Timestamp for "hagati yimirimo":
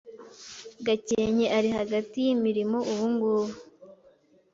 1.79-2.77